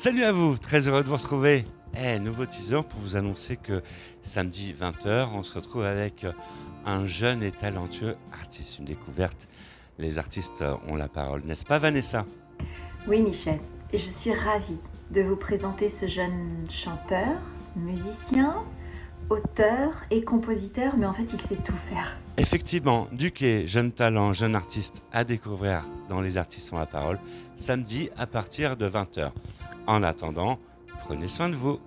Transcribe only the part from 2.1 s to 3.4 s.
nouveau teaser pour vous